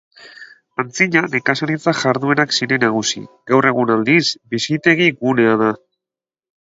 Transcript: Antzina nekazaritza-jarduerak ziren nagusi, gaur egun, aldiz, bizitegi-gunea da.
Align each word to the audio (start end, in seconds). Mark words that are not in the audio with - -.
Antzina 0.83 1.21
nekazaritza-jarduerak 1.33 2.55
ziren 2.57 2.83
nagusi, 2.85 3.23
gaur 3.53 3.69
egun, 3.73 3.93
aldiz, 3.97 4.25
bizitegi-gunea 4.55 5.55
da. 5.65 5.71